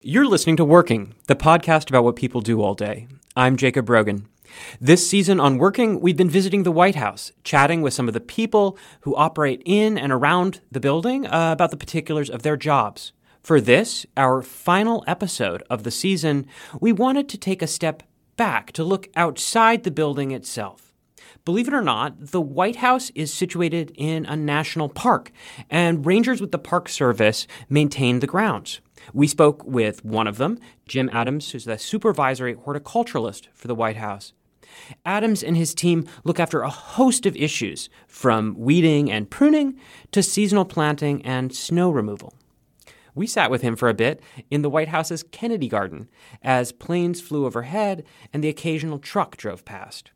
[0.00, 3.08] You're listening to Working, the podcast about what people do all day.
[3.34, 4.28] I'm Jacob Brogan.
[4.80, 8.20] This season on Working, we've been visiting the White House, chatting with some of the
[8.20, 13.12] people who operate in and around the building uh, about the particulars of their jobs.
[13.42, 16.46] For this, our final episode of the season,
[16.80, 18.04] we wanted to take a step
[18.36, 20.94] back to look outside the building itself.
[21.44, 25.32] Believe it or not, the White House is situated in a national park,
[25.68, 28.80] and rangers with the Park Service maintain the grounds.
[29.12, 33.96] We spoke with one of them, Jim Adams, who's the supervisory horticulturalist for the White
[33.96, 34.32] House.
[35.04, 39.78] Adams and his team look after a host of issues, from weeding and pruning
[40.12, 42.34] to seasonal planting and snow removal.
[43.14, 46.08] We sat with him for a bit in the White House's Kennedy Garden
[46.42, 50.12] as planes flew overhead and the occasional truck drove past.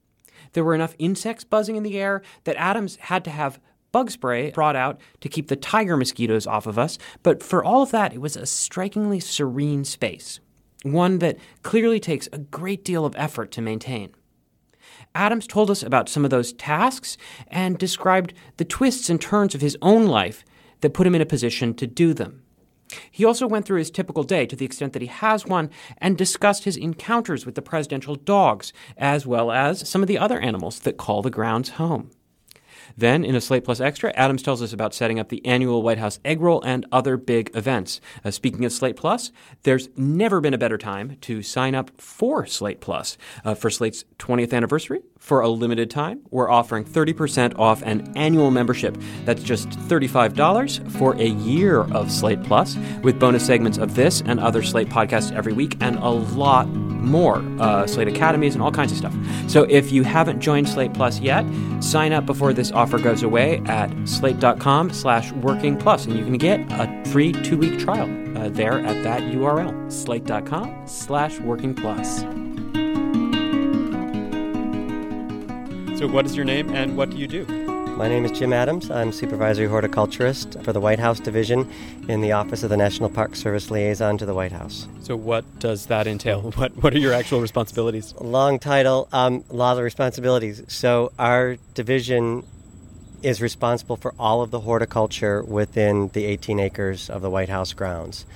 [0.53, 3.59] There were enough insects buzzing in the air that Adams had to have
[3.93, 7.83] bug spray brought out to keep the tiger mosquitoes off of us, but for all
[7.83, 10.41] of that, it was a strikingly serene space,
[10.83, 14.15] one that clearly takes a great deal of effort to maintain.
[15.15, 17.17] Adams told us about some of those tasks
[17.49, 20.45] and described the twists and turns of his own life
[20.81, 22.43] that put him in a position to do them.
[23.11, 26.17] He also went through his typical day to the extent that he has one and
[26.17, 30.81] discussed his encounters with the presidential dogs, as well as some of the other animals
[30.81, 32.11] that call the grounds home.
[32.97, 35.99] Then, in a Slate Plus Extra, Adams tells us about setting up the annual White
[35.99, 38.01] House egg roll and other big events.
[38.25, 39.33] Uh, speaking of Slate Plus,
[39.63, 43.17] there's never been a better time to sign up for Slate Plus.
[43.45, 48.51] Uh, for Slate's 20th anniversary, for a limited time, we're offering 30% off an annual
[48.51, 48.99] membership.
[49.25, 54.41] That's just $35 for a year of Slate Plus, with bonus segments of this and
[54.41, 58.91] other Slate podcasts every week, and a lot more uh, Slate Academies and all kinds
[58.91, 59.15] of stuff.
[59.47, 61.47] So if you haven't joined Slate Plus yet,
[61.79, 66.37] sign up before this offer goes away at slate.com slash working plus, and you can
[66.37, 72.25] get a free two-week trial uh, there at that URL, slate.com slash working plus.
[76.03, 77.47] So what is your name and what do you do?
[77.97, 78.91] My name is Jim Adams.
[78.91, 81.71] I'm supervisory horticulturist for the White House Division
[82.09, 84.89] in the Office of the National Park Service Liaison to the White House.
[85.03, 86.41] So what does that entail?
[86.57, 88.15] What what are your actual responsibilities?
[88.21, 90.65] Long title, um, a lot of responsibilities.
[90.67, 92.43] So our division
[93.23, 97.73] is responsible for all of the horticulture within the 18 acres of the White House
[97.75, 98.27] grounds,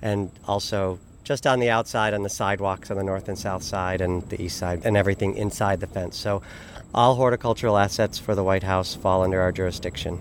[0.00, 4.00] and also just on the outside on the sidewalks on the north and south side
[4.00, 6.16] and the east side and everything inside the fence.
[6.16, 6.40] So
[6.94, 10.18] all horticultural assets for the White House fall under our jurisdiction.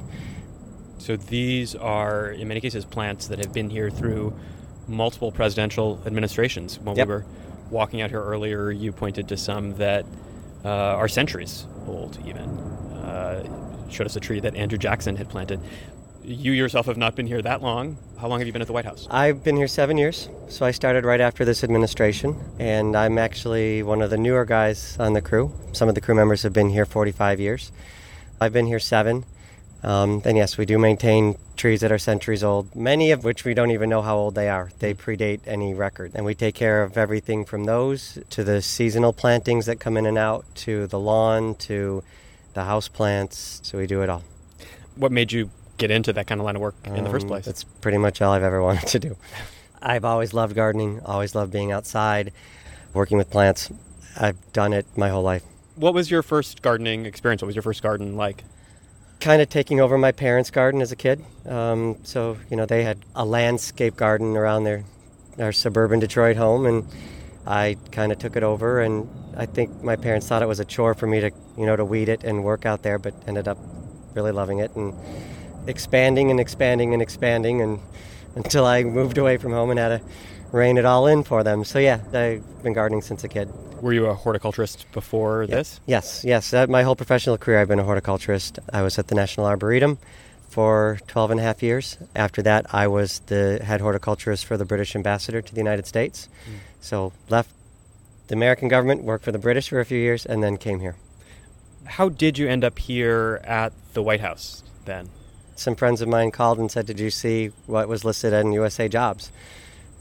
[0.98, 4.34] So these are, in many cases, plants that have been here through
[4.88, 6.80] multiple presidential administrations.
[6.80, 7.08] When Yep.
[7.08, 7.26] we were
[7.70, 10.06] walking out here earlier, you pointed to some that
[10.64, 12.50] uh, are centuries old, even.
[12.50, 13.44] Uh,
[13.90, 15.60] showed us a tree that Andrew Jackson had planted.
[16.28, 17.98] You yourself have not been here that long.
[18.20, 19.08] How long have you been at the White House?
[19.12, 23.84] I've been here seven years, so I started right after this administration, and I'm actually
[23.84, 25.54] one of the newer guys on the crew.
[25.72, 27.72] Some of the crew members have been here 45 years.
[28.42, 29.24] I've been here seven.
[29.84, 33.54] Um, and yes, we do maintain trees that are centuries old, many of which we
[33.54, 34.72] don't even know how old they are.
[34.80, 36.14] They predate any record.
[36.16, 40.08] And we take care of everything from those to the seasonal plantings that come in
[40.08, 42.04] and out, to the lawn, to
[42.56, 43.60] the house plants.
[43.62, 44.24] So we do it all.
[44.96, 47.30] What made you get into that kind of line of work in the first Um,
[47.30, 47.46] place?
[47.46, 49.18] That's pretty much all I've ever wanted to do.
[49.82, 52.32] I've always loved gardening, always loved being outside,
[52.94, 53.70] working with plants.
[54.20, 55.44] I've done it my whole life.
[55.76, 57.42] What was your first gardening experience?
[57.42, 58.44] What was your first garden like?
[59.20, 61.24] Kind of taking over my parents' garden as a kid.
[61.48, 64.84] Um, so, you know, they had a landscape garden around their,
[65.36, 66.88] their suburban Detroit home, and
[67.46, 68.80] I kind of took it over.
[68.80, 71.76] And I think my parents thought it was a chore for me to, you know,
[71.76, 73.58] to weed it and work out there, but ended up
[74.14, 74.94] really loving it and
[75.68, 77.80] expanding and expanding and expanding and
[78.36, 80.02] until I moved away from home and had to
[80.52, 81.64] rein it all in for them.
[81.64, 83.50] So yeah, I've been gardening since a kid.
[83.82, 85.56] Were you a horticulturist before Yeah.
[85.58, 85.80] this?
[85.86, 86.54] Yes, yes.
[86.70, 88.60] My whole professional career, I've been a horticulturist.
[88.74, 89.98] I was at the National Arboretum
[90.50, 91.98] for 12 and a half years.
[92.16, 96.30] After that, I was the head horticulturist for the British ambassador to the United States.
[96.46, 96.56] Hmm.
[96.82, 97.50] So left
[98.28, 100.96] the American government, worked for the British for a few years, and then came here.
[101.86, 105.10] How did you end up here at the White House then?
[105.56, 108.88] Some friends of mine called and said, "Did you see what was listed on USA
[108.88, 109.32] Jobs?"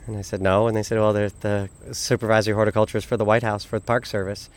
[0.07, 3.43] And I said, "No." And they said, "Well, they're the supervisory horticulturist for the White
[3.43, 4.51] House for the Park Service."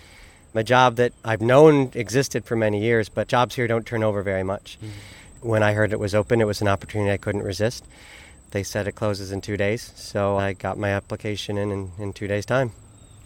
[0.56, 4.24] A job that I've known existed for many years, but jobs here don't turn over
[4.24, 4.80] very much.
[4.82, 5.50] Mm-hmm.
[5.50, 7.86] When I heard it was open, it was an opportunity I couldn't resist.
[8.52, 12.14] They said it closes in two days, so I got my application in in, in
[12.14, 12.72] two days' time.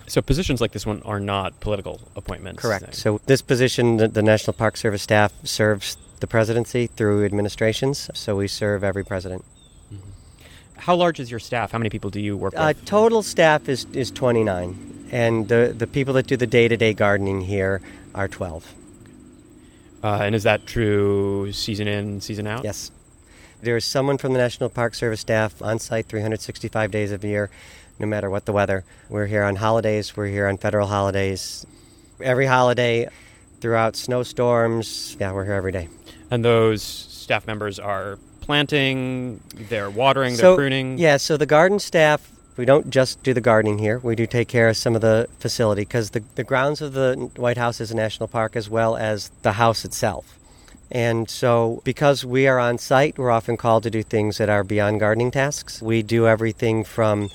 [0.08, 2.62] So positions like this one are not political appointments.
[2.62, 2.96] Correct.
[2.96, 8.36] So this position, the, the National Park Service staff serves the presidency through administrations, so
[8.38, 9.44] we serve every president.
[10.78, 11.72] How large is your staff?
[11.72, 12.86] How many people do you work Uh, with?
[12.86, 16.94] total staff is, is 29, and the, the people that do the day to day
[16.94, 17.82] gardening here
[18.16, 18.74] are 12.
[20.04, 22.64] Uh, and is that true season in, season out?
[22.64, 22.90] Yes.
[23.62, 27.28] There is someone from the National Park Service staff on site 365 days of the
[27.28, 27.52] year,
[28.00, 28.84] no matter what the weather.
[29.10, 31.64] We're here on holidays, we're here on federal holidays.
[32.20, 33.08] Every holiday,
[33.60, 35.90] throughout snowstorms, yeah, we're here every day.
[36.32, 40.98] And those staff members are planting, they're watering, they're pruning.
[40.98, 44.00] Yeah, so the garden staff, we don't just do the gardening here.
[44.00, 47.30] We do take care of some of the facility because the, the grounds of the
[47.36, 50.38] White House is a national park as well as the house itself.
[50.90, 54.64] And so, because we are on site, we're often called to do things that are
[54.64, 55.82] beyond gardening tasks.
[55.82, 57.30] We do everything from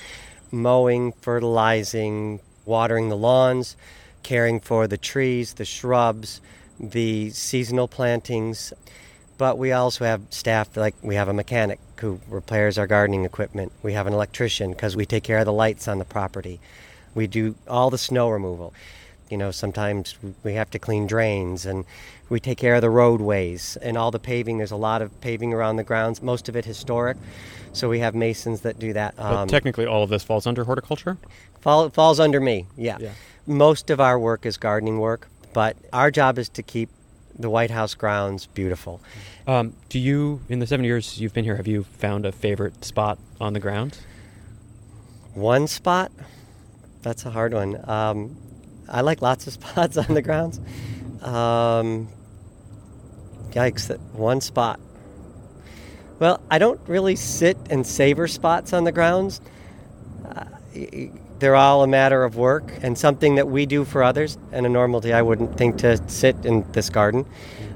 [0.53, 3.77] mowing, fertilizing, watering the lawns,
[4.23, 6.43] caring for the trees, the shrubs,
[6.81, 8.73] the seasonal plantings.
[9.39, 13.71] But we also have staff, like we have a mechanic who repairs our gardening equipment.
[13.83, 16.59] We have an electrician because we take care of the lights on the property.
[17.15, 18.73] We do all the snow removal.
[19.29, 21.85] You know, sometimes we have to clean drains and
[22.31, 24.57] we take care of the roadways and all the paving.
[24.59, 27.17] There's a lot of paving around the grounds, most of it historic.
[27.73, 29.17] So we have masons that do that.
[29.17, 31.19] But Um, technically, all of this falls under horticulture?
[31.61, 32.97] fall, falls under me, yeah.
[33.01, 33.11] Yeah.
[33.47, 36.91] Most of our work is gardening work, but our job is to keep
[37.39, 39.01] the White House grounds beautiful.
[39.47, 42.85] Um, do you, in the seven years you've been here, have you found a favorite
[42.85, 43.97] spot on the ground?
[45.33, 46.13] One spot?
[47.01, 47.83] That's a hard one.
[47.89, 48.37] Um,
[48.87, 50.61] I like lots of spots on the grounds.
[51.23, 52.11] Um,
[53.53, 54.79] yikes, that one spot.
[56.19, 59.41] Well, I don't really sit and savor spots on the grounds.
[60.23, 60.45] Uh,
[61.39, 64.39] they're all a matter of work and something that we do for others.
[64.53, 67.27] And a normal day, I wouldn't think to sit in this garden.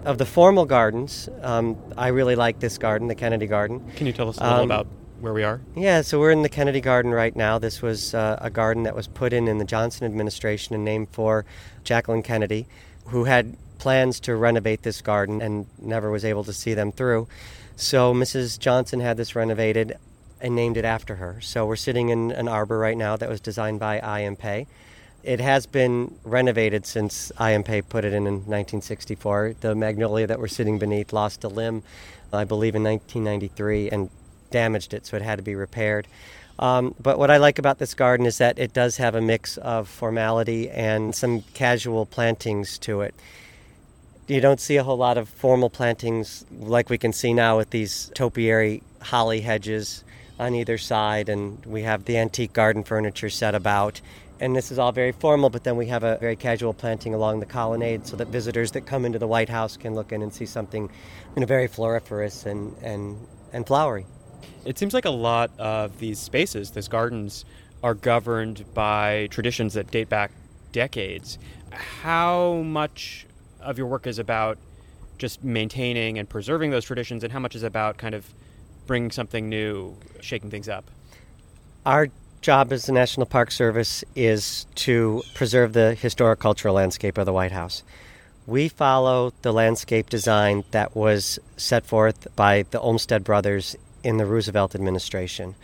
[0.05, 3.83] Of the formal gardens, um, I really like this garden, the Kennedy Garden.
[3.97, 4.87] Can you tell us a little Um, about
[5.21, 5.61] where we are?
[5.77, 7.59] Yeah, so we're in the Kennedy Garden right now.
[7.59, 11.09] This was uh, a garden that was put in in the Johnson administration and named
[11.13, 11.45] for
[11.85, 12.67] Jacqueline Kennedy,
[13.09, 17.29] who had plans to renovate this garden and never was able to see them through.
[17.77, 18.59] So Mrs.
[18.59, 19.97] Johnson had this renovated
[20.41, 21.41] and named it after her.
[21.41, 24.37] So we're sitting in an arbor right now that was designed by I.M.
[24.37, 24.67] Pei.
[25.23, 27.63] It has been renovated since I.M.
[27.63, 29.57] Pei put it in in 1964.
[29.61, 31.83] The magnolia that we're sitting beneath lost a limb,
[32.33, 34.11] I believe, in 1993 and
[34.51, 36.07] damaged it, so it had to be repaired.
[36.59, 39.57] Um, but what I like about this garden is that it does have a mix
[39.59, 43.15] of formality and some casual plantings to it.
[44.27, 47.71] You don't see a whole lot of formal plantings like we can see now with
[47.71, 50.05] these topiary holly hedges
[50.41, 54.01] on either side, and we have the antique garden furniture set about.
[54.41, 57.41] And this is all very formal, but then we have a very casual planting along
[57.41, 60.33] the colonnade so that visitors that come into the White House can look in and
[60.33, 60.91] see something
[61.37, 63.19] you know, very floriferous and, and,
[63.53, 64.07] and flowery.
[64.65, 67.45] It seems like a lot of these spaces, these gardens,
[67.83, 70.33] are governed by traditions that date back
[70.73, 71.39] decades.
[71.71, 73.27] How much
[73.61, 74.57] of your work is about
[75.19, 78.33] just maintaining and preserving those traditions, and how much is about kind of
[78.91, 80.91] bringing something new, shaking things up?
[81.87, 82.09] Our
[82.41, 87.33] job as the National Park Service is to preserve the historic cultural landscape of the
[87.33, 87.85] White House.
[88.49, 94.27] We follow the landscape design that was set forth by the Olmsted brothers in the
[94.27, 95.55] Roosevelt administration.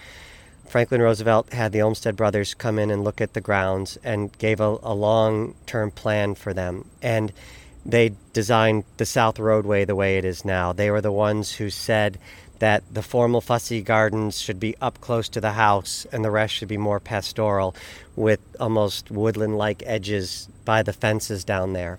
[0.69, 4.61] Franklin Roosevelt had the Olmsted brothers come in and look at the grounds and gave
[4.61, 6.89] a, a long term plan for them.
[7.03, 7.33] And
[7.85, 10.73] they designed the South Roadway the way it is now.
[10.73, 12.19] They were the ones who said
[12.59, 16.55] that the formal fussy gardens should be up close to the house and the rest
[16.55, 17.75] should be more pastoral
[18.15, 21.99] with almost woodland like edges by the fences down there.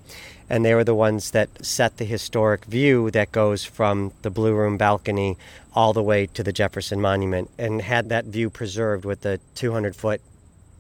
[0.50, 4.54] And they were the ones that set the historic view that goes from the Blue
[4.54, 5.38] Room balcony
[5.74, 9.96] all the way to the Jefferson Monument and had that view preserved with the 200
[9.96, 10.22] foot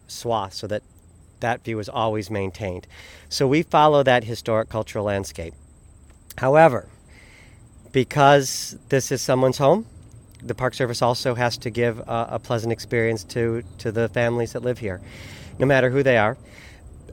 [0.07, 0.83] swath so that
[1.39, 2.87] that view was always maintained.
[3.29, 5.53] So we follow that historic cultural landscape.
[6.37, 6.87] However,
[7.97, 9.83] because this is someone's home,
[10.43, 14.53] the Park Service also has to give a, a, pleasant experience to, to the families
[14.53, 15.01] that live here,
[15.57, 16.37] no matter who they are.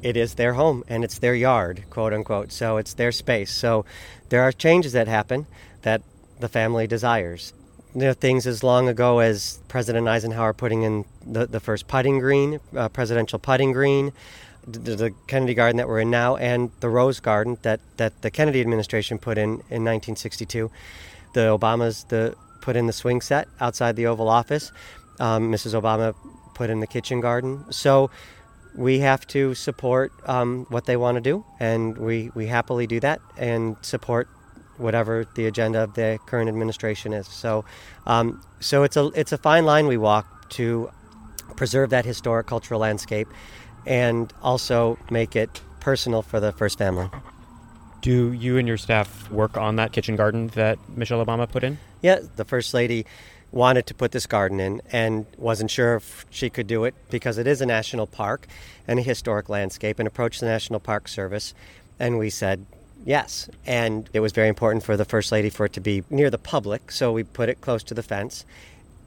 [0.03, 2.53] It is their home and it's their yard, quote unquote.
[2.53, 3.51] So it's their space.
[3.51, 3.87] So
[4.29, 5.47] there are changes that happen
[5.81, 6.03] that
[6.39, 7.55] the family desires.
[7.95, 12.19] There are things as long ago as President Eisenhower putting in the, the first putting
[12.19, 14.13] green, uh, presidential putting green,
[14.67, 18.31] the, the, Kennedy Garden that we're in now, and the Rose Garden that, that the
[18.31, 20.71] Kennedy administration put in in 1962.
[21.35, 24.73] The Obamas the put in the swing set outside the Oval Office.
[25.21, 25.79] Um, Mrs.
[25.79, 26.15] Obama
[26.55, 27.65] put in the kitchen garden.
[27.71, 28.11] So
[28.75, 33.01] we have to support um, what they want to do, and we, we happily do
[33.01, 34.29] that and support
[34.77, 37.27] whatever the agenda of the current administration is.
[37.27, 37.65] So,
[38.07, 40.91] um, so it's a it's a fine line we walk to
[41.55, 43.29] preserve that historic cultural landscape
[43.87, 47.09] and also make it personal for the first family.
[48.01, 51.79] Do you and your staff work on that kitchen garden that Michelle Obama put in?
[52.03, 53.07] Yeah, the first lady
[53.51, 57.39] wanted to put this garden in and wasn't sure if she could do it because
[57.39, 58.47] it is a national park
[58.87, 61.55] and a historic landscape and approached the National Park Service
[61.99, 62.67] and we said
[63.05, 63.49] yes.
[63.67, 66.39] And it was very important for the first lady for it to be near the
[66.39, 68.45] public, so we put it close to the fence.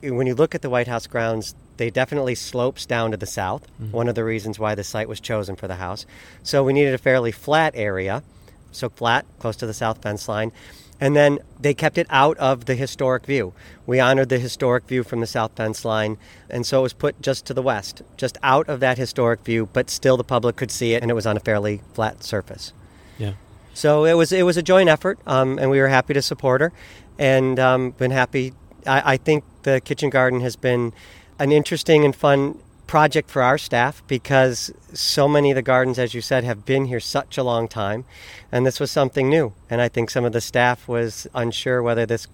[0.02, 3.68] When you look at the White House grounds, they definitely slopes down to the south,
[3.82, 3.92] mm-hmm.
[3.92, 6.06] one of the reasons why the site was chosen for the house.
[6.44, 8.24] So we needed a fairly flat area,
[8.72, 10.52] so flat, close to the south fence line.
[11.00, 13.54] And then they kept it out of the historic view.
[13.86, 16.18] We honored the historic view from the south fence line,
[16.50, 19.70] and so it was put just to the west, just out of that historic view,
[19.74, 22.74] but still the public could see it, and it was on a fairly flat surface.
[23.20, 23.34] Yeah.
[23.76, 26.62] So it was it was a joint effort, um, and we were happy to support
[26.62, 26.74] her,
[27.20, 28.54] and um, been happy.
[28.88, 30.94] I, I think the kitchen garden has been
[31.40, 36.14] an interesting and fun project for our staff because so many of the gardens, as
[36.14, 38.06] you said, have been here such a long time,
[38.52, 39.54] and this was something new.
[39.70, 42.28] And I think some of the staff was unsure whether this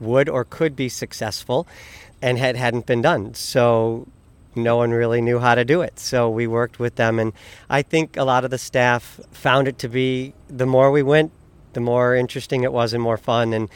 [0.00, 1.68] would or could be successful,
[2.22, 3.34] and had hadn't been done.
[3.34, 4.08] So
[4.54, 5.98] no one really knew how to do it.
[5.98, 7.32] So we worked with them, and
[7.68, 11.30] I think a lot of the staff found it to be the more we went,
[11.74, 13.68] the more interesting it was and more fun, and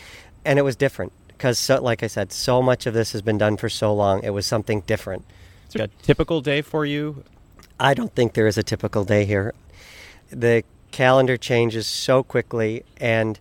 [0.45, 3.39] and it was different because, so, like I said, so much of this has been
[3.39, 4.23] done for so long.
[4.23, 5.25] It was something different.
[5.69, 7.25] Is a typical day for you?
[7.79, 9.53] I don't think there is a typical day here.
[10.31, 10.63] The
[10.93, 13.39] calendar changes so quickly, and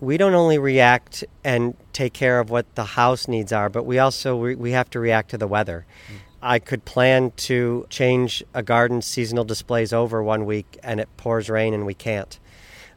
[0.00, 3.98] we don't only react and take care of what the house needs are, but we
[3.98, 5.86] also we, we have to react to the weather.
[6.08, 6.16] Mm.
[6.44, 11.48] I could plan to change a garden's seasonal displays over one week, and it pours
[11.48, 12.38] rain, and we can't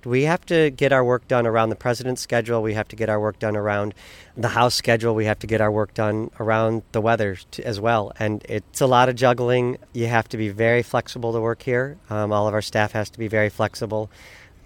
[0.05, 2.62] we have to get our work done around the president's schedule.
[2.62, 3.93] We have to get our work done around
[4.38, 5.15] the House schedule.
[5.15, 8.12] We have to get our work done around the weather as well.
[8.19, 9.77] And it's a lot of juggling.
[9.93, 11.97] You have to be very flexible to work here.
[12.09, 14.09] Um, all of our staff has to be very flexible.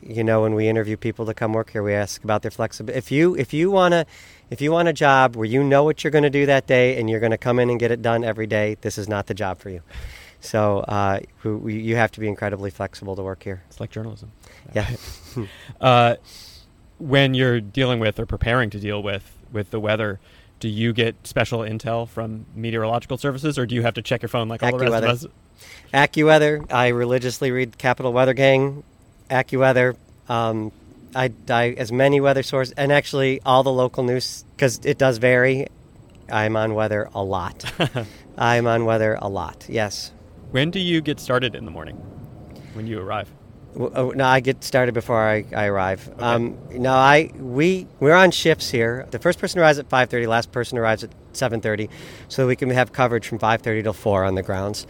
[0.02, 2.98] You know, when we interview people to come work here, we ask about their flexibility.
[2.98, 4.06] If you if you wanna
[4.50, 7.00] if you want a job where you know what you're going to do that day
[7.00, 9.28] and you're going to come in and get it done every day, this is not
[9.28, 9.82] the job for you.
[10.42, 13.62] So uh, you have to be incredibly flexible to work here.
[13.70, 14.32] It's like journalism.
[14.74, 14.90] Yeah.
[15.82, 16.16] uh,
[16.98, 20.20] when you're dealing with or preparing to deal with with the weather,
[20.60, 24.30] do you get special intel from meteorological services, or do you have to check your
[24.30, 25.26] phone like all the rest of us?
[25.94, 26.72] AccuWeather.
[26.72, 28.84] I religiously read Capital Weather Gang,
[29.30, 29.96] AccuWeather.
[30.28, 30.72] Um,
[31.16, 35.18] I, I as many weather sources, and actually all the local news because it does
[35.18, 35.68] vary.
[36.32, 37.72] I'm on weather a lot.
[38.38, 39.66] I'm on weather a lot.
[39.68, 40.12] Yes.
[40.52, 41.96] When do you get started in the morning?
[42.74, 43.32] When you arrive?
[43.78, 46.10] Oh, no, I get started before I, I arrive.
[46.10, 46.24] Okay.
[46.24, 49.08] Um, no, I we we're on shifts here.
[49.12, 50.28] The first person arrives at 5:30.
[50.28, 51.88] Last person arrives at 7:30,
[52.28, 54.88] so we can have coverage from 5:30 till 4 on the grounds.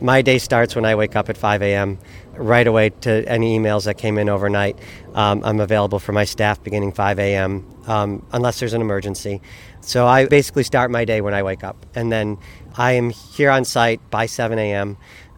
[0.00, 1.98] My day starts when I wake up at 5 a.m.
[2.34, 4.78] Right away to any emails that came in overnight.
[5.14, 7.66] Um, I'm available for my staff beginning 5 a.m.
[7.86, 9.42] Um, unless there's an emergency.
[9.82, 12.38] So I basically start my day when I wake up, and then
[12.78, 14.96] I am here on site by 7 a.m.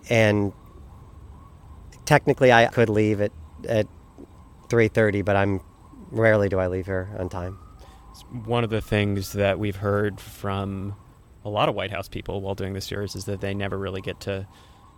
[0.08, 0.52] and
[2.12, 3.32] technically I could leave at
[3.66, 3.86] at
[4.68, 5.62] 3:30, but I'm
[6.10, 7.58] rarely do I leave here on time.
[8.44, 10.94] One of the things that we've heard from
[11.42, 14.02] a lot of White House people while doing this series is that they never really
[14.02, 14.46] get to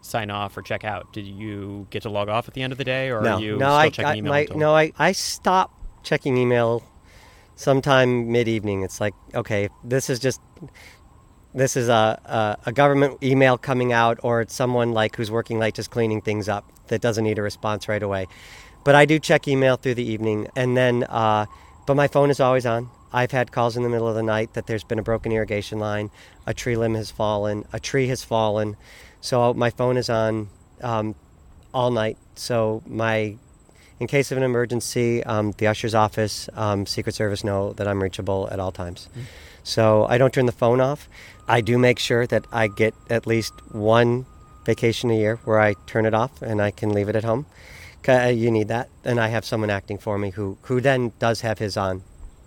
[0.00, 1.12] sign off or check out.
[1.12, 3.40] Did you get to log off at the end of the day, or no, are
[3.40, 4.33] you no, still I, checking I, email?
[4.33, 5.71] my, no, I, I stop
[6.02, 6.83] checking email
[7.54, 8.83] sometime mid evening.
[8.83, 10.40] It's like, okay, this is just
[11.54, 15.58] this is a, a a government email coming out, or it's someone like who's working
[15.58, 18.26] late just cleaning things up that doesn't need a response right away.
[18.84, 21.46] But I do check email through the evening, and then, uh,
[21.87, 22.90] but my phone is always on.
[23.12, 25.78] I've had calls in the middle of the night that there's been a broken irrigation
[25.78, 26.11] line,
[26.46, 28.76] a tree limb has fallen, a tree has fallen,
[29.20, 30.49] so my phone is on
[30.82, 31.14] um,
[31.73, 32.18] all night.
[32.34, 33.37] So my,
[34.00, 38.02] in case of an emergency, um, the usher's office, um, Secret Service know that I'm
[38.02, 39.08] reachable at all times.
[39.62, 41.08] So I don't turn the phone off.
[41.48, 44.26] I do make sure that I get at least one
[44.64, 47.44] vacation a year where I turn it off and I can leave it at home.
[48.08, 51.42] uh, You need that, and I have someone acting for me who who then does
[51.42, 52.02] have his on,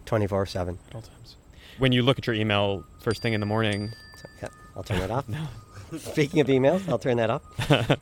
[0.05, 0.79] twenty four seven.
[0.89, 1.35] at all times.
[1.77, 3.91] When you look at your email first thing in the morning,
[4.41, 5.29] Yeah, I'll turn it off.
[5.29, 5.45] no.
[5.99, 7.43] Speaking of emails, I'll turn that off.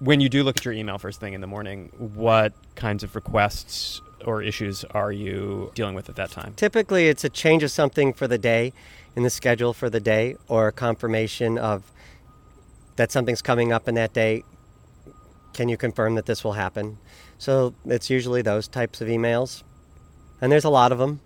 [0.00, 3.14] when you do look at your email first thing in the morning, what kinds of
[3.14, 6.54] requests or issues are you dealing with at that time?
[6.56, 8.72] Typically, it's a change of something for the day
[9.14, 11.90] in the schedule for the day, or a confirmation of
[12.96, 14.44] that something's coming up in that day.
[15.52, 16.98] Can you confirm that this will happen?
[17.38, 19.62] So it's usually those types of emails,
[20.40, 21.20] and there's a lot of them,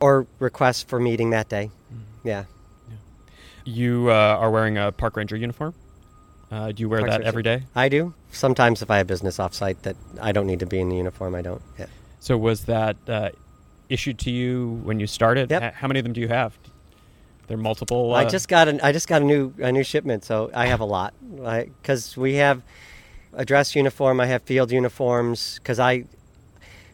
[0.00, 1.70] or requests for meeting that day.
[2.22, 2.44] Yeah.
[3.64, 5.74] You uh, are wearing a park ranger uniform.
[6.50, 7.28] Uh, do you wear Park that ranger.
[7.28, 7.62] every day?
[7.74, 8.14] I do.
[8.30, 11.34] Sometimes if I have business offsite that I don't need to be in the uniform,
[11.34, 11.62] I don't.
[11.78, 11.86] Yeah.
[12.20, 13.30] So was that uh,
[13.88, 15.50] issued to you when you started?
[15.50, 15.74] Yep.
[15.74, 16.56] How many of them do you have?
[17.46, 18.14] There are multiple.
[18.14, 20.66] I uh, just got an, I just got a new a new shipment, so I
[20.66, 21.14] have a lot.
[21.82, 22.62] Because we have
[23.32, 25.58] a dress uniform, I have field uniforms.
[25.58, 26.04] Because I,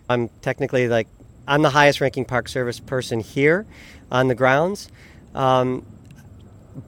[0.08, 1.08] I'm technically like
[1.46, 3.66] I'm the highest ranking Park Service person here
[4.10, 4.88] on the grounds,
[5.34, 5.86] um,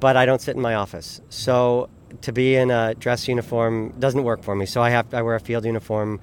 [0.00, 1.21] but I don't sit in my office.
[1.28, 1.88] So
[2.23, 4.66] to be in a dress uniform doesn't work for me.
[4.66, 6.21] So I have I wear a field uniform.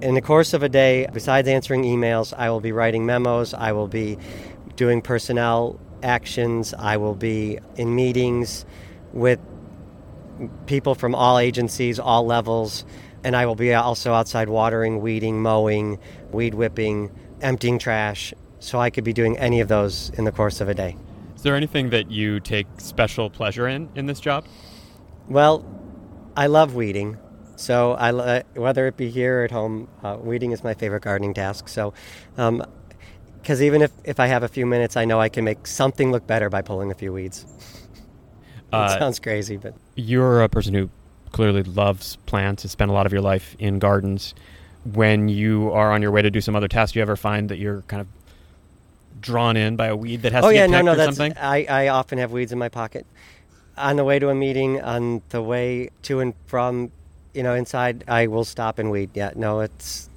[0.00, 3.52] In the course of a day, besides answering emails, I will be writing memos.
[3.52, 4.16] I will be
[4.76, 6.74] doing personnel actions.
[6.74, 8.64] I will be in meetings
[9.12, 9.38] with
[10.66, 12.84] people from all agencies, all levels,
[13.24, 15.98] and I will be also outside watering, weeding, mowing,
[16.30, 18.32] weed whipping, emptying trash.
[18.60, 20.96] So I could be doing any of those in the course of a day.
[21.36, 24.44] Is there anything that you take special pleasure in in this job?
[25.28, 25.64] Well,
[26.36, 27.18] I love weeding.
[27.56, 31.34] So I, whether it be here or at home, uh, weeding is my favorite gardening
[31.34, 31.68] task.
[31.68, 31.92] So,
[33.42, 36.10] because even if, if I have a few minutes, I know I can make something
[36.12, 37.46] look better by pulling a few weeds.
[38.72, 40.90] it Uh, sounds crazy, but You're a person who
[41.32, 44.34] clearly loves plants, has spent a lot of your life in gardens.
[44.84, 47.48] When you are on your way to do some other task, do you ever find
[47.50, 48.08] that you're kind of
[49.20, 51.16] drawn in by a weed that has oh to yeah, get no, no, or that's
[51.16, 51.34] something?
[51.36, 53.06] I, I often have weeds in my pocket.
[53.76, 56.90] On the way to a meeting, on the way to and from,
[57.34, 59.10] you know, inside, I will stop and weed.
[59.14, 60.08] Yeah, no, it's.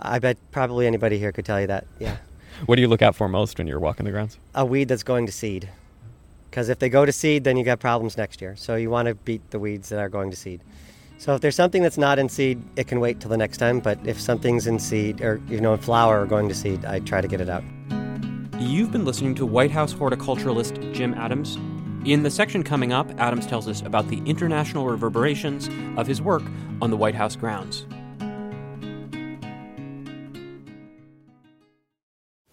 [0.00, 1.86] I bet probably anybody here could tell you that.
[1.98, 2.18] Yeah.
[2.66, 4.38] What do you look out for most when you're walking the grounds?
[4.54, 5.68] a weed that's going to seed.
[6.50, 8.56] Because if they go to seed, then you got problems next year.
[8.56, 10.62] So you want to beat the weeds that are going to seed.
[11.18, 13.80] So if there's something that's not in seed, it can wait till the next time.
[13.80, 17.00] But if something's in seed or you know in flower or going to seed, I
[17.00, 17.62] try to get it out.
[18.58, 21.56] You've been listening to White House horticulturalist Jim Adams.
[22.04, 25.68] In the section coming up, Adams tells us about the international reverberations
[25.98, 26.42] of his work
[26.80, 27.86] on the White House grounds.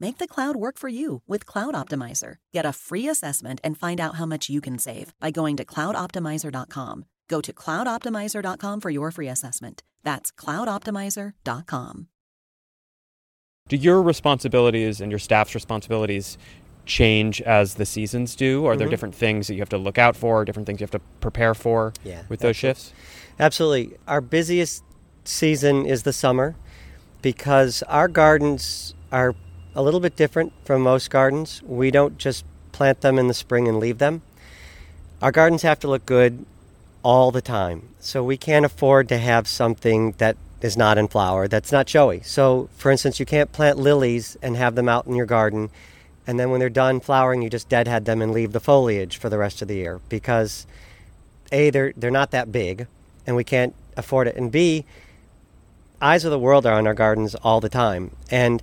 [0.00, 2.34] Make the cloud work for you with Cloud Optimizer.
[2.52, 5.64] Get a free assessment and find out how much you can save by going to
[5.64, 7.04] cloudoptimizer.com.
[7.28, 9.82] Go to cloudoptimizer.com for your free assessment.
[10.04, 12.06] That's cloudoptimizer.com.
[13.68, 16.38] Do your responsibilities and your staff's responsibilities
[16.86, 18.64] change as the seasons do?
[18.64, 18.90] Are there Mhm.
[18.90, 21.52] different things that you have to look out for, different things you have to prepare
[21.54, 22.54] for Yeah, with those absolutely.
[22.54, 22.92] shifts?
[23.38, 23.98] Absolutely.
[24.06, 24.82] Our busiest
[25.24, 26.54] season is the summer
[27.20, 29.34] because our gardens are
[29.78, 31.62] a little bit different from most gardens.
[31.62, 34.22] We don't just plant them in the spring and leave them.
[35.22, 36.44] Our gardens have to look good
[37.04, 37.88] all the time.
[38.00, 42.22] So we can't afford to have something that is not in flower, that's not showy.
[42.24, 45.70] So, for instance, you can't plant lilies and have them out in your garden,
[46.26, 49.28] and then when they're done flowering, you just deadhead them and leave the foliage for
[49.28, 50.66] the rest of the year because
[51.52, 52.88] A, they're, they're not that big,
[53.28, 54.84] and we can't afford it, and B,
[56.02, 58.10] eyes of the world are on our gardens all the time.
[58.28, 58.60] And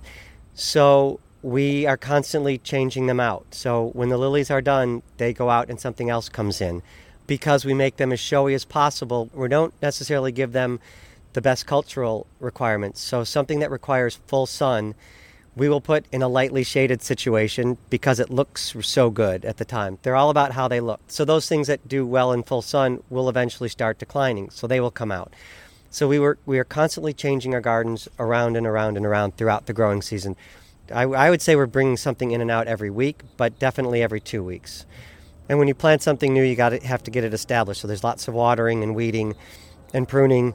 [0.56, 3.46] so we are constantly changing them out.
[3.52, 6.82] So when the lilies are done, they go out and something else comes in.
[7.26, 10.80] Because we make them as showy as possible, we don't necessarily give them
[11.34, 13.00] the best cultural requirements.
[13.00, 14.94] So something that requires full sun,
[15.54, 19.64] we will put in a lightly shaded situation because it looks so good at the
[19.64, 19.98] time.
[20.02, 21.00] They're all about how they look.
[21.08, 24.48] So those things that do well in full sun will eventually start declining.
[24.48, 25.34] So they will come out.
[25.90, 29.66] So we were we are constantly changing our gardens around and around and around throughout
[29.66, 30.36] the growing season.
[30.92, 34.20] I, I would say we're bringing something in and out every week, but definitely every
[34.20, 34.86] two weeks.
[35.48, 37.80] And when you plant something new, you got to have to get it established.
[37.80, 39.34] So there's lots of watering and weeding
[39.94, 40.54] and pruning,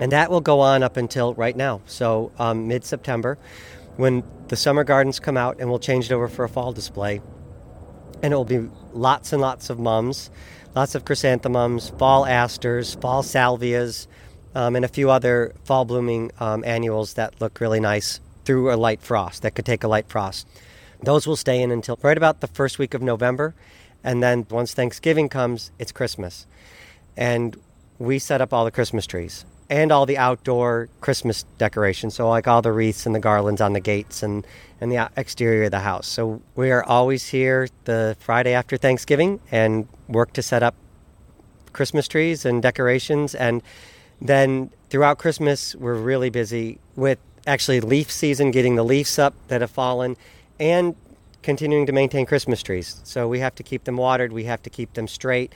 [0.00, 1.80] and that will go on up until right now.
[1.86, 3.38] So um, mid September,
[3.96, 7.20] when the summer gardens come out, and we'll change it over for a fall display,
[8.22, 10.30] and it will be lots and lots of mums,
[10.74, 14.06] lots of chrysanthemums, fall asters, fall salvias,
[14.54, 18.76] um, and a few other fall blooming um, annuals that look really nice through a
[18.76, 20.46] light frost that could take a light frost.
[21.02, 23.54] Those will stay in until right about the first week of November,
[24.04, 26.46] and then once Thanksgiving comes, it's Christmas,
[27.16, 27.56] and
[27.98, 32.14] we set up all the Christmas trees and all the outdoor Christmas decorations.
[32.14, 34.46] So like all the wreaths and the garlands on the gates and
[34.82, 36.06] and the exterior of the house.
[36.06, 40.74] So we are always here the Friday after Thanksgiving and work to set up
[41.72, 43.62] Christmas trees and decorations and
[44.20, 49.62] then throughout Christmas we're really busy with actually leaf season getting the leaves up that
[49.62, 50.18] have fallen
[50.60, 50.94] and
[51.42, 53.00] continuing to maintain Christmas trees.
[53.04, 55.54] So we have to keep them watered, we have to keep them straight.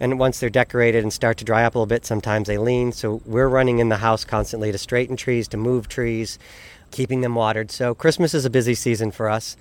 [0.00, 2.92] And once they're decorated and start to dry up a little bit, sometimes they lean.
[2.92, 6.38] So we're running in the house constantly to straighten trees, to move trees,
[6.92, 7.70] keeping them watered.
[7.70, 9.56] So Christmas is a busy season for us.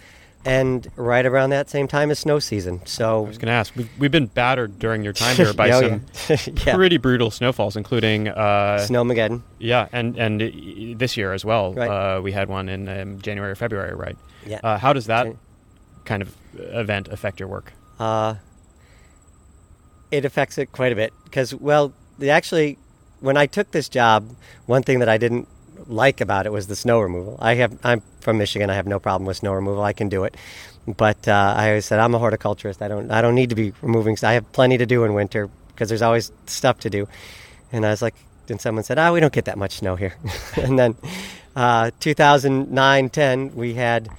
[0.45, 2.82] And right around that same time is snow season.
[2.86, 3.76] So I was going to ask.
[3.76, 6.76] We've, we've been battered during your time here by Oh, some yeah.
[6.76, 9.41] pretty brutal snowfalls, including uh, Snowmageddon.
[9.60, 10.39] yeah, and and
[11.00, 11.73] this year as well.
[11.73, 11.89] Right.
[11.89, 14.15] Uh, we had one in um, January or February, right?
[14.45, 14.60] Yeah.
[14.63, 15.28] Uh, how does that
[16.06, 17.73] kind of event affect your work?
[18.00, 18.36] Uh,
[20.12, 21.93] it affects it quite a bit because, well,
[22.28, 22.78] actually,
[23.20, 24.30] when I took this job,
[24.65, 25.48] one thing that I didn't
[25.88, 27.38] like about it was the snow removal.
[27.39, 28.70] I have, I'm from Michigan.
[28.70, 29.84] I have no problem with snow removal.
[29.84, 30.36] I can do it,
[30.86, 32.82] but uh, I always said I'm a horticulturist.
[32.82, 34.17] I don't, I don't need to be removing.
[34.24, 37.08] I have plenty to do in winter because there's always stuff to do.
[37.72, 38.15] And I was like,
[38.48, 40.15] then someone said, "Ah, we don't get that much snow here."
[40.56, 40.96] and then,
[41.56, 44.10] uh, 2009, 10, we had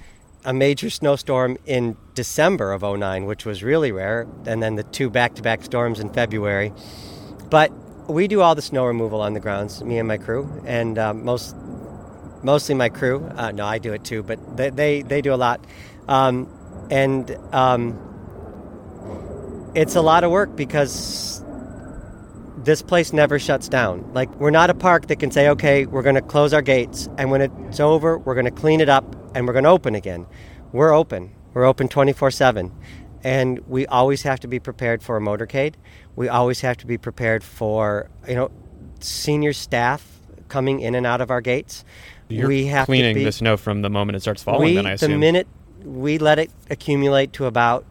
[0.45, 5.09] a major snowstorm in December of 09, which was really rare, and then the two
[5.09, 6.71] back-to-back storms in February.
[7.49, 7.71] But
[8.09, 11.13] we do all the snow removal on the grounds, me and my crew, and uh,
[11.13, 11.55] most
[12.41, 13.29] mostly my crew.
[13.35, 15.63] Uh, no, I do it too, but they they, they do a lot.
[16.07, 16.49] Um,
[16.89, 17.97] and um,
[19.75, 21.38] it's a lot of work because
[22.63, 24.11] this place never shuts down.
[24.13, 27.09] Like, we're not a park that can say, okay, we're going to close our gates,
[27.17, 29.95] and when it's over, we're going to clean it up and we're going to open
[29.95, 30.25] again.
[30.71, 31.33] We're open.
[31.53, 32.71] We're open 24 7.
[33.23, 35.75] And we always have to be prepared for a motorcade.
[36.15, 38.49] We always have to be prepared for, you know,
[39.01, 41.83] senior staff coming in and out of our gates.
[42.29, 44.63] You're we have cleaning to be, the snow from the moment it starts falling.
[44.63, 45.47] we, then I assume the minute
[45.83, 47.85] we let it accumulate to about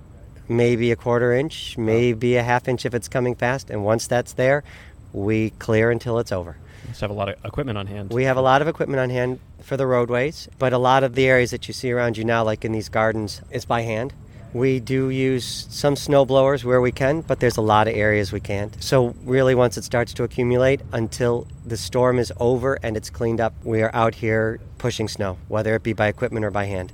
[0.48, 1.82] maybe a quarter inch, oh.
[1.82, 4.64] maybe a half inch if it's coming fast, and once that's there,
[5.12, 6.56] we clear until it's over.
[6.88, 8.10] you have a lot of equipment on hand.
[8.10, 11.14] We have a lot of equipment on hand for the roadways, but a lot of
[11.14, 14.14] the areas that you see around you now, like in these gardens, is by hand.
[14.54, 18.32] We do use some snow blowers where we can, but there's a lot of areas
[18.32, 18.82] we can't.
[18.82, 23.42] So, really, once it starts to accumulate, until the storm is over and it's cleaned
[23.42, 26.92] up, we are out here pushing snow, whether it be by equipment or by hand.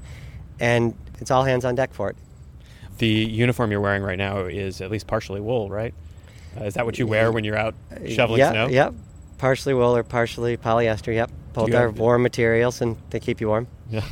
[0.58, 2.16] And it's all hands on deck for it.
[2.98, 5.94] The uniform you're wearing right now is at least partially wool, right?
[6.58, 7.74] Uh, is that what you wear when you're out
[8.08, 8.68] shoveling yeah, snow?
[8.68, 8.94] Yep.
[9.38, 11.30] Partially wool or partially polyester, yep.
[11.52, 13.66] Both are warm materials and they keep you warm.
[13.90, 14.04] Yeah.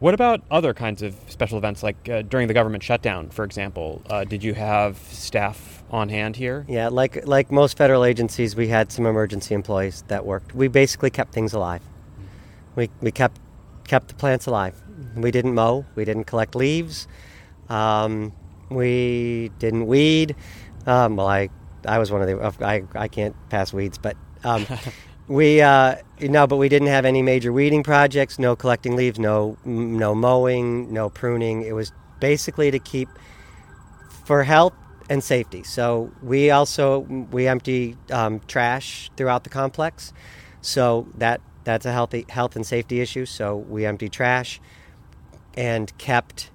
[0.00, 4.02] What about other kinds of special events, like uh, during the government shutdown, for example?
[4.10, 6.66] Uh, did you have staff on hand here?
[6.68, 10.54] Yeah, like like most federal agencies, we had some emergency employees that worked.
[10.54, 11.80] We basically kept things alive.
[12.76, 13.40] We, we kept
[13.86, 14.74] kept the plants alive.
[15.14, 15.86] We didn't mow.
[15.94, 17.06] We didn't collect leaves.
[17.68, 18.32] Um,
[18.70, 20.36] we didn't weed.
[20.86, 21.48] Um, well, I
[21.86, 24.66] I was one of the I, I can't pass weeds, but um,
[25.28, 28.38] we uh, no, but we didn't have any major weeding projects.
[28.38, 29.18] No collecting leaves.
[29.18, 30.92] No no mowing.
[30.92, 31.62] No pruning.
[31.62, 33.08] It was basically to keep
[34.24, 34.72] for health
[35.10, 35.62] and safety.
[35.62, 40.12] So we also we empty um, trash throughout the complex.
[40.60, 43.26] So that that's a healthy health and safety issue.
[43.26, 44.60] So we empty trash
[45.56, 46.50] and kept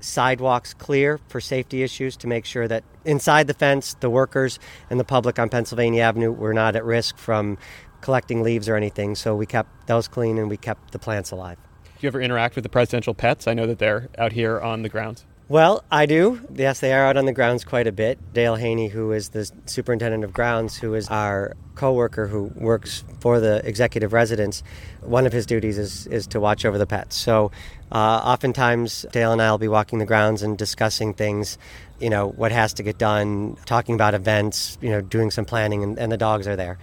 [0.00, 4.58] sidewalks clear for safety issues to make sure that inside the fence, the workers
[4.90, 7.58] and the public on Pennsylvania Avenue were not at risk from
[8.00, 9.14] collecting leaves or anything.
[9.14, 11.58] So we kept those clean and we kept the plants alive.
[11.84, 13.48] Do you ever interact with the presidential pets?
[13.48, 15.24] I know that they're out here on the grounds.
[15.48, 16.46] Well, I do.
[16.54, 18.18] Yes, they are out on the grounds quite a bit.
[18.34, 23.40] Dale Haney, who is the superintendent of grounds, who is our coworker who works for
[23.40, 24.62] the executive residence,
[25.00, 27.16] one of his duties is, is to watch over the pets.
[27.16, 27.50] So
[27.90, 31.56] uh, oftentimes Dale and I will be walking the grounds and discussing things,
[31.98, 35.82] you know, what has to get done, talking about events, you know, doing some planning,
[35.82, 36.78] and, and the dogs are there.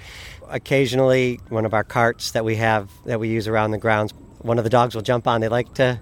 [0.49, 4.58] Occasionally, one of our carts that we have that we use around the grounds, one
[4.58, 5.41] of the dogs will jump on.
[5.41, 5.99] They like to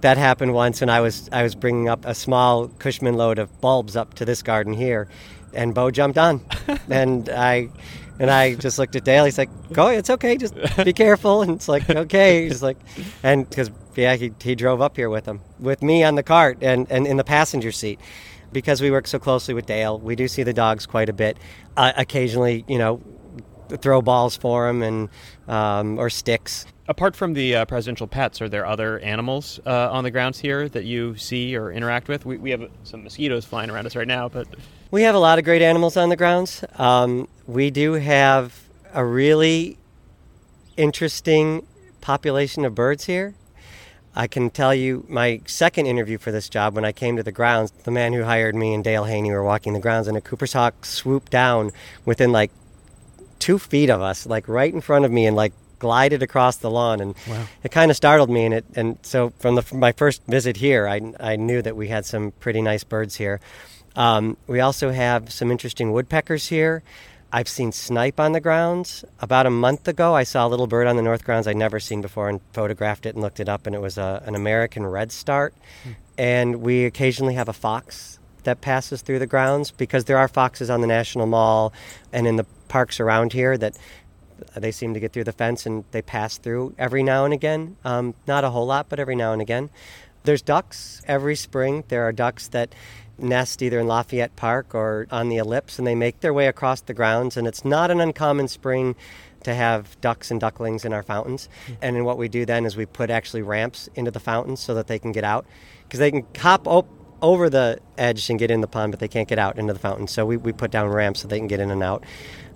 [0.00, 3.60] that happened once and I was I was bringing up a small Cushman load of
[3.60, 5.08] bulbs up to this garden here,
[5.54, 6.40] and Bo jumped on,
[6.90, 7.68] and I
[8.18, 9.24] and I just looked at Dale.
[9.24, 10.36] He's like, "Go, it's okay.
[10.36, 10.54] Just
[10.84, 12.76] be careful." And it's like, "Okay." He's like,
[13.22, 16.58] and because yeah, he he drove up here with him, with me on the cart
[16.60, 17.98] and and in the passenger seat.
[18.52, 21.38] Because we work so closely with Dale, we do see the dogs quite a bit.
[21.76, 23.00] Uh, occasionally, you know,
[23.76, 25.08] throw balls for him and
[25.48, 26.66] um, or sticks.
[26.90, 30.68] Apart from the uh, presidential pets, are there other animals uh, on the grounds here
[30.70, 32.26] that you see or interact with?
[32.26, 34.48] We, we have some mosquitoes flying around us right now, but
[34.90, 36.64] We have a lot of great animals on the grounds.
[36.74, 39.78] Um, we do have a really
[40.76, 41.64] interesting
[42.00, 43.36] population of birds here.
[44.16, 47.30] I can tell you my second interview for this job when I came to the
[47.30, 50.20] grounds, the man who hired me and Dale Haney were walking the grounds, and a
[50.20, 51.70] Cooper's hawk swooped down
[52.04, 52.50] within like
[53.38, 56.70] two feet of us, like right in front of me, and like glided across the
[56.70, 57.00] lawn.
[57.00, 57.16] And
[57.64, 58.44] it kind of startled me.
[58.44, 61.74] And it and so from the from my first visit here, I I knew that
[61.74, 63.40] we had some pretty nice birds here.
[63.96, 66.84] Um, we also have some interesting woodpeckers here.
[67.32, 69.04] I've seen snipe on the grounds.
[69.20, 71.78] About a month ago, I saw a little bird on the north grounds I'd never
[71.78, 74.84] seen before and photographed it and looked it up, and it was a, an American
[74.84, 75.54] redstart.
[76.18, 80.70] And we occasionally have a fox that passes through the grounds because there are foxes
[80.70, 81.72] on the National Mall
[82.12, 83.76] and in the parks around here that
[84.54, 87.76] they seem to get through the fence and they pass through every now and again.
[87.84, 89.70] Um, not a whole lot, but every now and again.
[90.24, 91.84] There's ducks every spring.
[91.88, 92.74] There are ducks that
[93.18, 96.80] nest either in Lafayette Park or on the ellipse, and they make their way across
[96.82, 97.36] the grounds.
[97.36, 98.96] And it's not an uncommon spring
[99.44, 101.48] to have ducks and ducklings in our fountains.
[101.80, 104.74] And then what we do then is we put actually ramps into the fountains so
[104.74, 105.46] that they can get out
[105.84, 106.88] because they can hop op-
[107.22, 109.78] over the edge and get in the pond, but they can't get out into the
[109.78, 110.06] fountain.
[110.06, 112.04] So we, we put down ramps so they can get in and out.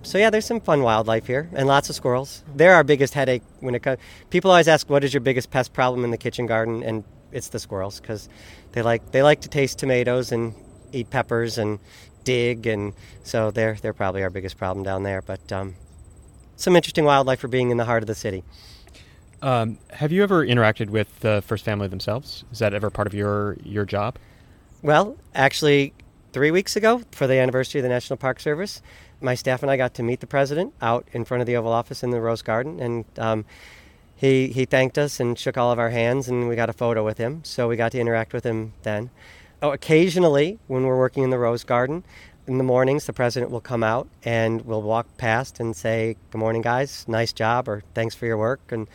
[0.04, 2.44] So yeah, there's some fun wildlife here and lots of squirrels.
[2.54, 3.98] They're our biggest headache when it comes.
[4.30, 7.48] People always ask, "What is your biggest pest problem in the kitchen garden?" And it's
[7.48, 8.28] the squirrels because
[8.72, 10.54] they like they like to taste tomatoes and
[10.92, 11.78] eat peppers and
[12.22, 15.22] dig, and so they're they're probably our biggest problem down there.
[15.22, 15.74] But um,
[16.56, 18.44] some interesting wildlife for being in the heart of the city.
[19.40, 22.44] Um, have you ever interacted with the first family themselves?
[22.52, 24.18] Is that ever part of your your job?
[24.82, 25.94] Well, actually,
[26.32, 28.82] three weeks ago for the anniversary of the National Park Service,
[29.24, 31.72] my staff and I got to meet the president out in front of the Oval
[31.72, 33.44] Office in the Rose Garden, and um,
[34.14, 37.04] he he thanked us and shook all of our hands, and we got a photo
[37.04, 37.42] with him.
[37.44, 39.10] So we got to interact with him then.
[39.62, 42.04] Oh, occasionally, when we're working in the Rose Garden,
[42.46, 46.38] in the mornings, the president will come out and we'll walk past and say, "Good
[46.38, 47.06] morning, guys.
[47.08, 48.86] Nice job," or "Thanks for your work," and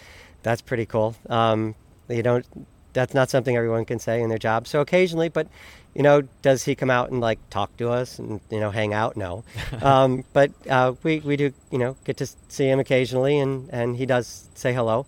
[0.44, 1.16] that's pretty cool.
[1.30, 1.76] Um,
[2.08, 2.46] you don't.
[2.94, 4.68] That's not something everyone can say in their job.
[4.68, 5.48] So occasionally, but
[5.96, 8.94] you know, does he come out and like talk to us and you know hang
[8.94, 9.18] out?
[9.18, 9.44] No,
[9.82, 13.98] um, but uh, we we do you know get to see him occasionally, and and
[13.98, 15.06] he does say hello.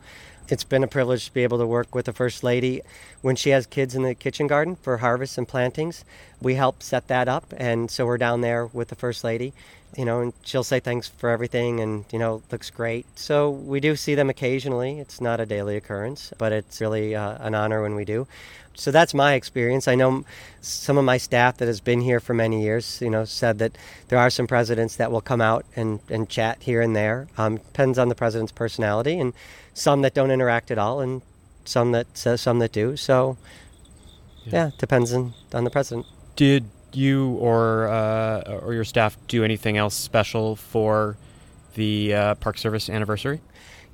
[0.47, 2.81] It's been a privilege to be able to work with the First Lady
[3.21, 6.03] when she has kids in the kitchen garden for harvests and plantings.
[6.41, 9.53] We help set that up, and so we're down there with the First Lady,
[9.95, 13.05] you know, and she'll say thanks for everything and, you know, looks great.
[13.19, 14.99] So we do see them occasionally.
[14.99, 18.27] It's not a daily occurrence, but it's really uh, an honor when we do.
[18.73, 19.87] So that's my experience.
[19.87, 20.23] I know
[20.61, 23.77] some of my staff that has been here for many years, you know, said that
[24.07, 27.27] there are some presidents that will come out and, and chat here and there.
[27.37, 29.33] Um, depends on the president's personality, and
[29.73, 31.21] some that don't interact at all, and
[31.71, 32.97] some that uh, some that do.
[32.97, 33.37] So,
[34.45, 36.05] yeah, yeah depends on, on the president.
[36.35, 41.17] Did you or uh, or your staff do anything else special for
[41.75, 43.41] the uh, Park Service anniversary?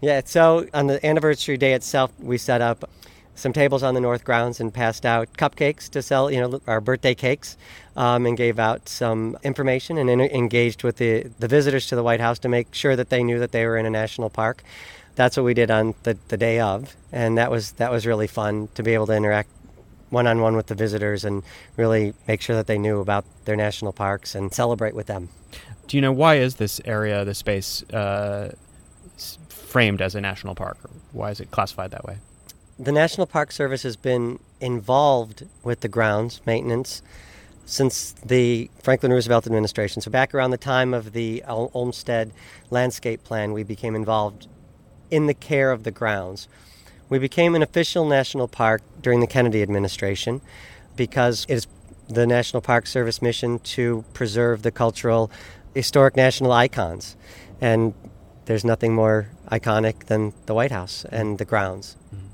[0.01, 2.89] Yeah, so on the anniversary day itself, we set up
[3.33, 6.81] some tables on the north grounds and passed out cupcakes to sell, you know, our
[6.81, 7.55] birthday cakes,
[7.95, 12.03] um, and gave out some information and in- engaged with the, the visitors to the
[12.03, 14.63] White House to make sure that they knew that they were in a national park.
[15.17, 18.27] That's what we did on the, the day of, and that was that was really
[18.27, 19.49] fun to be able to interact
[20.09, 21.43] one on one with the visitors and
[21.75, 25.27] really make sure that they knew about their national parks and celebrate with them.
[25.87, 28.55] Do you know why is this area, this space, uh,
[29.49, 30.77] framed as a national park?
[31.11, 32.19] Why is it classified that way?
[32.79, 37.01] the National Park Service has been involved with the grounds maintenance
[37.65, 40.01] since the Franklin Roosevelt administration.
[40.01, 42.31] So, back around the time of the Olmsted
[42.69, 44.47] Landscape Plan, we became involved
[45.11, 46.47] in the care of the grounds.
[47.09, 50.41] We became an official national park during the Kennedy administration
[50.95, 51.67] because it is
[52.09, 55.31] the National Park Service mission to preserve the cultural,
[55.73, 57.15] historic national icons.
[57.61, 57.93] And
[58.45, 61.95] there's nothing more iconic than the White House and the grounds.
[62.13, 62.27] Mm-hmm.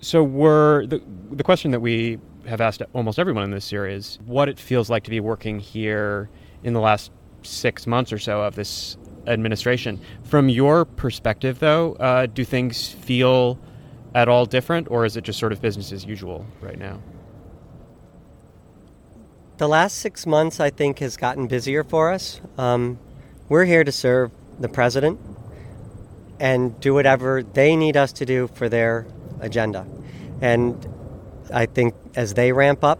[0.00, 4.48] So we're the the question that we have asked almost everyone in this series what
[4.48, 6.28] it feels like to be working here
[6.64, 10.00] in the last six months or so of this administration.
[10.24, 13.58] From your perspective, though, uh, do things feel
[14.14, 17.00] at all different, or is it just sort of business as usual right now?
[19.58, 22.40] The last six months, I think, has gotten busier for us.
[22.58, 22.98] Um,
[23.48, 25.20] we're here to serve the president
[26.40, 29.06] and do whatever they need us to do for their
[29.40, 29.86] agenda.
[30.40, 30.86] And
[31.52, 32.98] I think as they ramp up,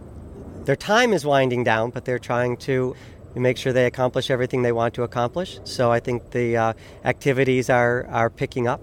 [0.65, 2.95] their time is winding down, but they're trying to
[3.41, 5.59] make sure they accomplish everything they want to accomplish.
[5.63, 8.81] So I think the uh, activities are, are picking up.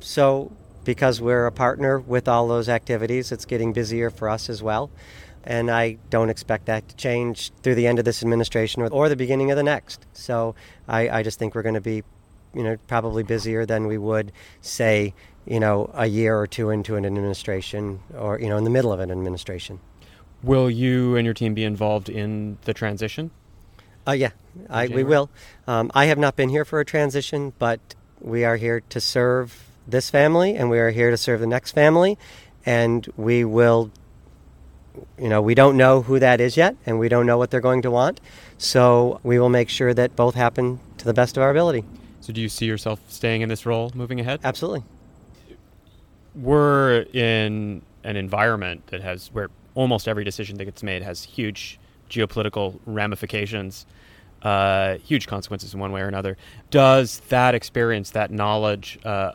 [0.00, 0.52] So
[0.84, 4.90] because we're a partner with all those activities, it's getting busier for us as well.
[5.44, 9.08] And I don't expect that to change through the end of this administration or, or
[9.08, 10.06] the beginning of the next.
[10.12, 10.54] So
[10.88, 12.02] I, I just think we're going to be,
[12.54, 16.94] you know, probably busier than we would, say, you know, a year or two into
[16.96, 19.80] an administration or, you know, in the middle of an administration.
[20.42, 23.30] Will you and your team be involved in the transition?
[24.06, 24.30] Uh, yeah,
[24.68, 25.30] I, we will.
[25.66, 27.80] Um, I have not been here for a transition, but
[28.20, 31.72] we are here to serve this family and we are here to serve the next
[31.72, 32.18] family.
[32.64, 33.90] And we will,
[35.18, 37.60] you know, we don't know who that is yet and we don't know what they're
[37.60, 38.20] going to want.
[38.58, 41.84] So we will make sure that both happen to the best of our ability.
[42.20, 44.40] So do you see yourself staying in this role moving ahead?
[44.44, 44.84] Absolutely
[46.34, 51.78] we're in an environment that has where almost every decision that gets made has huge
[52.12, 53.86] geopolitical ramifications,
[54.42, 56.36] uh, huge consequences in one way or another.
[56.70, 59.32] Does that experience, that knowledge uh,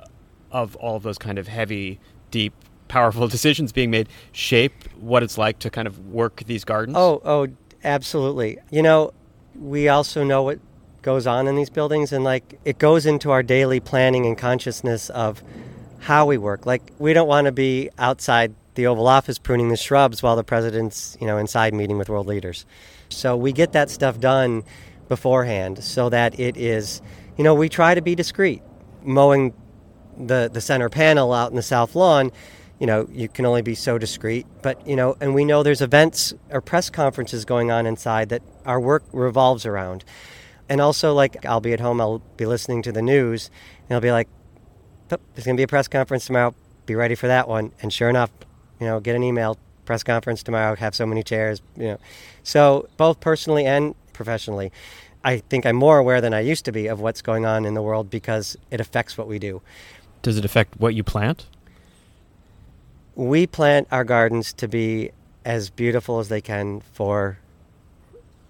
[0.51, 1.99] of all of those kind of heavy,
[2.31, 2.53] deep,
[2.87, 6.97] powerful decisions being made, shape what it's like to kind of work these gardens?
[6.97, 7.47] Oh, oh,
[7.83, 8.59] absolutely.
[8.69, 9.13] You know,
[9.55, 10.59] we also know what
[11.01, 15.09] goes on in these buildings, and like it goes into our daily planning and consciousness
[15.09, 15.41] of
[15.99, 16.65] how we work.
[16.65, 20.43] Like we don't want to be outside the Oval Office pruning the shrubs while the
[20.43, 22.65] president's, you know, inside meeting with world leaders.
[23.09, 24.63] So we get that stuff done
[25.09, 27.01] beforehand so that it is,
[27.37, 28.61] you know, we try to be discreet.
[29.03, 29.53] Mowing
[30.17, 32.31] the the center panel out in the south lawn,
[32.79, 34.45] you know, you can only be so discreet.
[34.61, 38.43] But you know, and we know there's events or press conferences going on inside that
[38.65, 40.05] our work revolves around.
[40.69, 43.49] And also, like, I'll be at home, I'll be listening to the news,
[43.87, 44.27] and I'll be like,
[45.07, 46.53] "There's going to be a press conference tomorrow.
[46.85, 48.31] Be ready for that one." And sure enough,
[48.79, 50.75] you know, get an email press conference tomorrow.
[50.75, 51.61] Have so many chairs.
[51.75, 51.99] You know,
[52.43, 54.71] so both personally and professionally,
[55.23, 57.73] I think I'm more aware than I used to be of what's going on in
[57.73, 59.61] the world because it affects what we do.
[60.21, 61.45] Does it affect what you plant?
[63.15, 65.11] We plant our gardens to be
[65.43, 67.39] as beautiful as they can for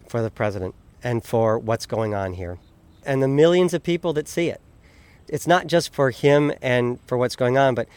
[0.08, 0.74] for the president
[1.04, 2.58] and for what's going on here
[3.08, 4.62] and the millions of people that see it.
[5.28, 7.88] It's not just for him and for what's going on, but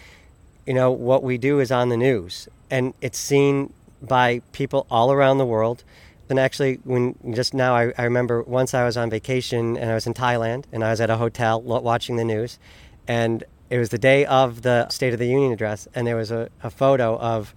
[0.71, 2.49] you know what we do is on the news.
[2.71, 5.83] And it's seen by people all around the world.
[6.29, 9.95] And actually, when just now, I, I remember once I was on vacation and I
[9.95, 12.61] was in Thailand and I was at a hotel watching the news,
[13.09, 16.31] and it was the day of the State of the Union address, and there was
[16.31, 17.53] a, a photo of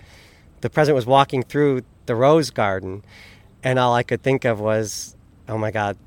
[0.62, 3.06] the president was walking through the rose garden,
[3.64, 5.16] and all I could think of was,
[5.48, 5.98] oh my God,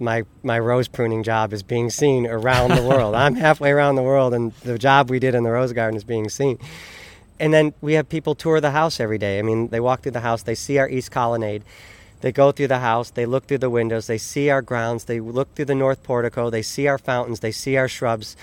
[0.00, 3.14] my my rose pruning job is being seen around the world.
[3.14, 6.04] I'm halfway around the world, and the job we did in the rose garden is
[6.04, 6.58] being seen.
[7.38, 9.38] And then we have people tour the house every day.
[9.38, 11.62] I mean, they walk through the house, they see our east colonnade,
[12.20, 15.20] they go through the house, they look through the windows, they see our grounds, they
[15.20, 18.36] look through the north portico, they see our fountains, they see our shrubs.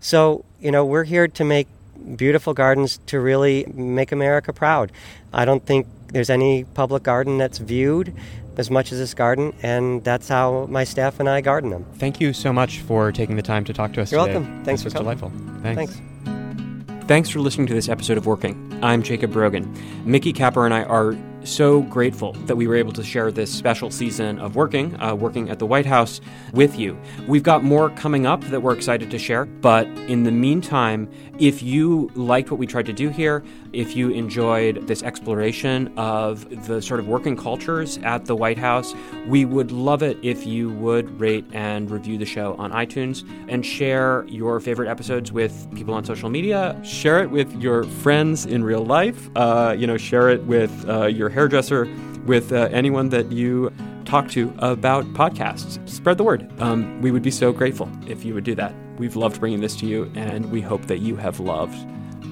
[0.00, 1.68] So, you know, we're here to make
[2.16, 4.92] beautiful gardens to really make America proud.
[5.32, 8.14] I don't think there's any public garden that's viewed
[8.58, 11.86] as much as this garden, and that's how my staff and I garden them.
[11.94, 14.40] Thank you so much for taking the time to talk to us You're today.
[14.40, 14.64] welcome.
[14.64, 15.18] Thanks this for was coming.
[15.18, 15.62] delightful.
[15.62, 15.94] Thanks.
[15.96, 17.06] Thanks.
[17.06, 18.78] Thanks for listening to this episode of Working.
[18.82, 19.72] I'm Jacob Brogan.
[20.04, 21.16] Mickey Capper and I are
[21.48, 25.50] so grateful that we were able to share this special season of Working, uh, working
[25.50, 26.20] at the White House
[26.52, 26.98] with you.
[27.26, 31.62] We've got more coming up that we're excited to share, but in the meantime, if
[31.62, 36.82] you liked what we tried to do here, if you enjoyed this exploration of the
[36.82, 38.94] sort of working cultures at the White House,
[39.26, 43.64] we would love it if you would rate and review the show on iTunes and
[43.64, 46.80] share your favorite episodes with people on social media.
[46.82, 49.30] Share it with your friends in real life.
[49.36, 51.88] Uh, you know, share it with uh, your hairdresser,
[52.26, 53.72] with uh, anyone that you
[54.04, 55.86] talk to about podcasts.
[55.88, 56.50] Spread the word.
[56.60, 58.74] Um, we would be so grateful if you would do that.
[58.98, 61.76] We've loved bringing this to you, and we hope that you have loved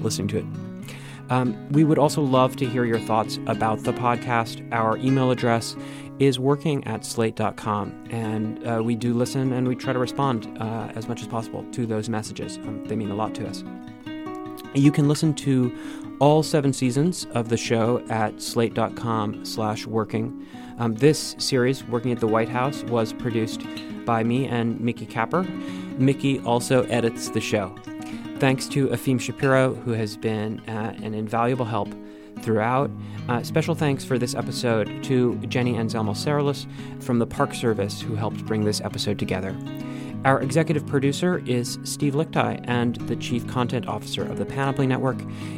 [0.03, 0.45] listening to it.
[1.29, 4.67] Um, we would also love to hear your thoughts about the podcast.
[4.73, 5.75] Our email address
[6.19, 10.91] is working at slate.com, and uh, we do listen and we try to respond uh,
[10.95, 12.57] as much as possible to those messages.
[12.57, 13.63] Um, they mean a lot to us.
[14.73, 15.71] You can listen to
[16.19, 20.45] all seven seasons of the show at slate.com slash working.
[20.79, 23.61] Um, this series, Working at the White House, was produced
[24.05, 25.43] by me and Mickey Capper.
[25.97, 27.75] Mickey also edits the show.
[28.37, 31.89] Thanks to Afim Shapiro, who has been uh, an invaluable help
[32.41, 32.91] throughout.
[33.27, 36.67] Uh, special thanks for this episode to Jenny Anzelmo-Sarles
[37.01, 39.55] from the Park Service, who helped bring this episode together.
[40.27, 45.15] Our executive producer is Steve Lickteig, and the chief content officer of the Panoply Network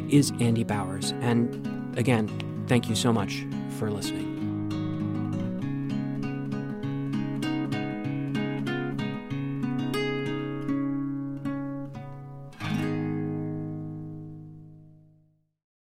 [0.08, 1.10] is Andy Bowers.
[1.22, 2.28] And again,
[2.68, 3.44] thank you so much
[3.80, 4.29] for listening.